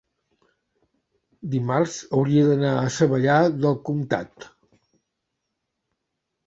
[1.51, 4.51] dimarts hauria d'anar a Savallà del Comtat.